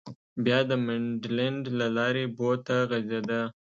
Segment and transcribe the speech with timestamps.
[0.43, 3.41] بیا د منډلنډ له لارې بو ته غځېده.